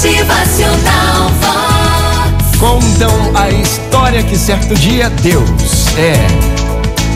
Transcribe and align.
Motivacional 0.00 1.28
Vox. 1.42 2.56
Contam 2.58 3.10
a 3.34 3.50
história 3.50 4.22
que 4.22 4.34
certo 4.38 4.74
dia 4.74 5.10
Deus, 5.10 5.88
é, 5.98 6.26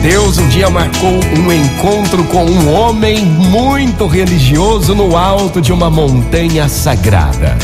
Deus 0.03 0.37
um 0.37 0.47
dia 0.49 0.69
marcou 0.69 1.19
um 1.35 1.51
encontro 1.51 2.23
com 2.25 2.45
um 2.45 2.71
homem 2.71 3.25
muito 3.25 4.05
religioso 4.05 4.93
no 4.93 5.17
alto 5.17 5.59
de 5.61 5.73
uma 5.73 5.89
montanha 5.89 6.69
sagrada. 6.69 7.57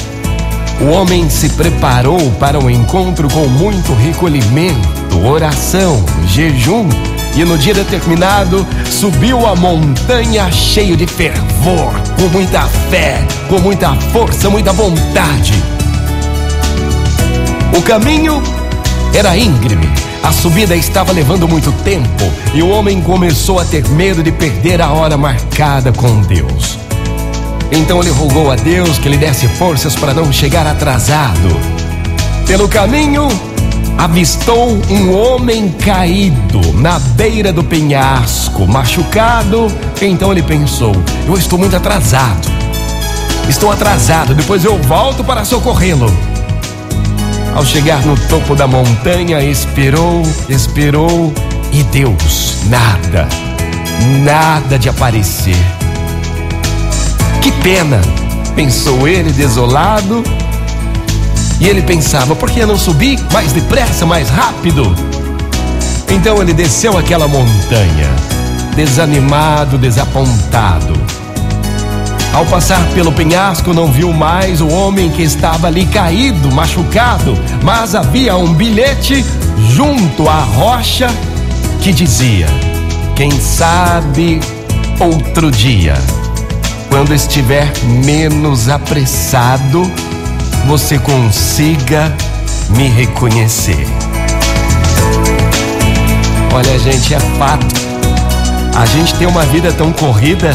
O 0.82 0.86
homem 0.86 1.30
se 1.30 1.50
preparou 1.50 2.32
para 2.40 2.58
o 2.58 2.68
encontro 2.68 3.30
com 3.30 3.48
muito 3.48 3.94
recolhimento, 3.94 5.20
oração, 5.24 6.04
jejum 6.26 6.90
e 7.36 7.46
no 7.46 7.58
dia 7.58 7.74
determinado 7.74 8.66
subiu 8.90 9.46
a 9.46 9.56
montanha 9.56 10.52
cheio 10.52 10.98
de 10.98 11.08
fervor, 11.08 11.94
com 12.20 12.28
muita 12.28 12.62
fé, 12.90 13.26
com 13.48 13.60
muita 13.60 13.96
força, 14.12 14.50
muita 14.50 14.74
vontade. 14.74 15.54
O 17.78 17.82
caminho 17.82 18.42
era 19.14 19.38
íngreme, 19.38 19.90
a 20.24 20.32
subida 20.32 20.76
estava 20.76 21.12
levando 21.12 21.48
muito 21.48 21.72
tempo 21.84 22.32
e 22.54 22.62
o 22.62 22.70
homem 22.70 23.02
começou 23.02 23.60
a 23.60 23.66
ter 23.66 23.88
medo 23.90 24.22
de 24.22 24.32
perder 24.32 24.82
a 24.82 24.92
hora 24.92 25.18
marcada 25.18 25.92
com 25.92 26.22
Deus. 26.22 26.78
Então 27.72 28.02
ele 28.02 28.10
rogou 28.12 28.52
a 28.52 28.56
Deus 28.56 28.98
que 28.98 29.08
lhe 29.08 29.18
desse 29.18 29.48
forças 29.48 29.96
para 29.96 30.14
não 30.14 30.32
chegar 30.32 30.68
atrasado. 30.68 31.50
Pelo 32.46 32.68
caminho, 32.68 33.30
avistou 33.98 34.80
um 34.90 35.16
homem 35.16 35.70
caído 35.70 36.60
na 36.74 36.98
beira 37.00 37.54
do 37.54 37.64
penhasco, 37.64 38.68
machucado. 38.68 39.68
Então 40.02 40.32
ele 40.32 40.44
pensou: 40.44 40.96
Eu 41.28 41.38
estou 41.38 41.60
muito 41.60 41.76
atrasado. 41.76 42.50
Estou 43.48 43.72
atrasado, 43.72 44.34
depois 44.34 44.64
eu 44.64 44.78
volto 44.84 45.24
para 45.24 45.44
socorrê-lo. 45.44 46.12
Ao 47.54 47.66
chegar 47.66 48.06
no 48.06 48.16
topo 48.28 48.56
da 48.56 48.66
montanha, 48.66 49.44
esperou, 49.44 50.24
esperou 50.48 51.34
e 51.74 51.84
Deus, 51.84 52.58
nada, 52.68 53.28
nada 54.24 54.80
de 54.80 54.88
aparecer. 54.88 55.58
Que 57.42 57.52
pena, 57.64 58.00
pensou 58.56 59.08
ele 59.08 59.32
desolado. 59.32 60.24
E 61.62 61.68
ele 61.68 61.84
pensava, 61.84 62.36
por 62.36 62.50
que 62.50 62.66
não 62.66 62.76
subi 62.76 63.20
mais 63.32 63.54
depressa, 63.54 64.04
mais 64.04 64.30
rápido? 64.30 64.96
Então 66.10 66.42
ele 66.42 66.54
desceu 66.54 66.98
aquela 66.98 67.28
montanha, 67.28 68.10
desanimado, 68.76 69.78
desapontado. 69.78 70.94
Ao 72.34 72.44
passar 72.48 72.84
pelo 72.96 73.12
penhasco, 73.12 73.76
não 73.76 73.92
viu 73.92 74.12
mais 74.12 74.60
o 74.60 74.68
homem 74.70 75.12
que 75.12 75.22
estava 75.22 75.68
ali 75.68 75.86
caído, 75.86 76.52
machucado, 76.52 77.38
mas 77.62 77.94
havia 77.94 78.36
um 78.36 78.54
bilhete 78.54 79.24
junto 79.70 80.28
à 80.28 80.40
rocha 80.40 81.10
que 81.80 81.94
dizia: 81.94 82.48
Quem 83.16 83.30
sabe 83.40 84.40
outro 85.00 85.52
dia 85.52 85.94
quando 86.90 87.14
estiver 87.14 87.72
menos 88.04 88.68
apressado, 88.68 89.90
você 90.68 90.98
consiga 91.00 92.14
me 92.70 92.88
reconhecer. 92.88 93.86
Olha, 96.54 96.80
gente, 96.80 97.14
é 97.14 97.20
fato. 97.38 97.76
A 98.76 98.86
gente 98.86 99.14
tem 99.16 99.28
uma 99.28 99.44
vida 99.46 99.72
tão 99.74 99.92
corrida, 99.92 100.52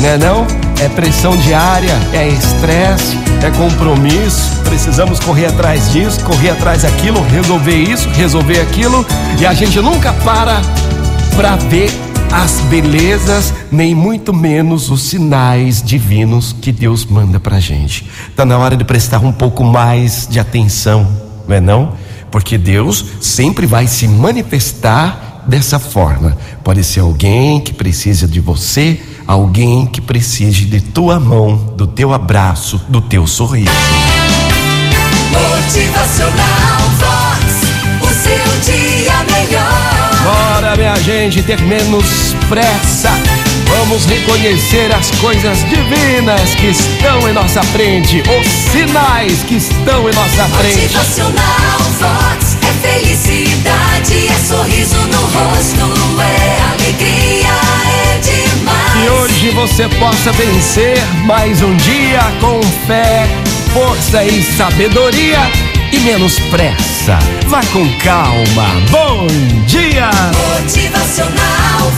né 0.00 0.16
não? 0.18 0.46
É 0.80 0.88
pressão 0.88 1.36
diária, 1.36 1.94
é 2.12 2.28
estresse, 2.28 3.18
é 3.42 3.50
compromisso. 3.50 4.56
Precisamos 4.64 5.18
correr 5.20 5.46
atrás 5.46 5.92
disso, 5.92 6.20
correr 6.24 6.50
atrás 6.50 6.82
daquilo, 6.82 7.22
resolver 7.22 7.74
isso, 7.74 8.08
resolver 8.10 8.60
aquilo, 8.60 9.04
e 9.38 9.46
a 9.46 9.54
gente 9.54 9.80
nunca 9.80 10.12
para 10.24 10.60
para 11.36 11.54
ver 11.54 11.90
as 12.32 12.60
belezas, 12.62 13.52
nem 13.70 13.94
muito 13.94 14.32
menos 14.32 14.90
os 14.90 15.02
sinais 15.02 15.82
divinos 15.82 16.54
que 16.60 16.70
Deus 16.72 17.04
manda 17.04 17.40
pra 17.40 17.60
gente. 17.60 18.08
Tá 18.36 18.44
na 18.44 18.58
hora 18.58 18.76
de 18.76 18.84
prestar 18.84 19.18
um 19.20 19.32
pouco 19.32 19.64
mais 19.64 20.26
de 20.28 20.38
atenção, 20.38 21.08
não 21.46 21.56
é 21.56 21.60
não? 21.60 21.92
Porque 22.30 22.58
Deus 22.58 23.04
sempre 23.20 23.66
vai 23.66 23.86
se 23.86 24.06
manifestar 24.06 25.42
dessa 25.46 25.78
forma. 25.78 26.36
Pode 26.62 26.84
ser 26.84 27.00
alguém 27.00 27.60
que 27.60 27.72
precisa 27.72 28.28
de 28.28 28.38
você, 28.38 29.00
alguém 29.26 29.86
que 29.86 30.00
precise 30.00 30.66
de 30.66 30.80
tua 30.80 31.18
mão, 31.18 31.56
do 31.76 31.86
teu 31.86 32.12
abraço, 32.12 32.80
do 32.88 33.00
teu 33.00 33.26
sorriso. 33.26 33.70
Motivacional 35.32 37.17
gente, 41.30 41.42
ter 41.42 41.60
menos 41.62 42.34
pressa. 42.48 43.10
Vamos 43.66 44.06
reconhecer 44.06 44.90
as 44.94 45.10
coisas 45.20 45.58
divinas 45.68 46.54
que 46.54 46.68
estão 46.68 47.28
em 47.28 47.32
nossa 47.32 47.62
frente, 47.64 48.22
os 48.22 48.46
sinais 48.46 49.42
que 49.42 49.56
estão 49.56 50.08
em 50.08 50.14
nossa 50.14 50.44
frente. 50.56 50.96
Motivacional 50.96 51.78
Vox. 51.98 52.56
É 52.62 52.88
felicidade, 52.88 54.28
é 54.28 54.46
sorriso 54.46 54.96
no 54.96 55.20
rosto, 55.20 56.22
é 56.22 56.62
alegria, 56.72 57.48
é 58.06 58.18
demais. 58.20 58.92
Que 58.92 59.10
hoje 59.10 59.50
você 59.50 59.88
possa 59.98 60.32
vencer 60.32 60.98
mais 61.24 61.60
um 61.62 61.76
dia 61.76 62.20
com 62.40 62.62
fé, 62.86 63.28
força 63.74 64.24
e 64.24 64.42
sabedoria 64.56 65.67
e 65.92 66.00
menos 66.00 66.38
pressa. 66.50 67.18
Vá 67.46 67.60
com 67.72 67.88
calma. 67.98 68.68
Bom 68.90 69.26
dia! 69.66 70.10
Motivacional 70.60 71.90